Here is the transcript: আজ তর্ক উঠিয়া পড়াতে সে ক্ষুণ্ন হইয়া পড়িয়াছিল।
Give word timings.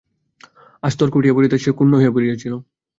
আজ 0.83 0.93
তর্ক 0.99 1.13
উঠিয়া 1.19 1.35
পড়াতে 1.35 1.57
সে 1.57 1.71
ক্ষুণ্ন 1.73 1.93
হইয়া 1.99 2.13
পড়িয়াছিল। 2.15 2.53